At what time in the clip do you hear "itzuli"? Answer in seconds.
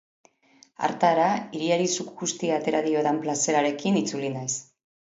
4.05-4.35